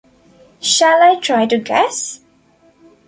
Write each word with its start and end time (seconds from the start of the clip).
Shall 0.61 1.03
I 1.03 1.19
try 1.19 1.45
to 1.45 1.59
guess? 1.59 2.21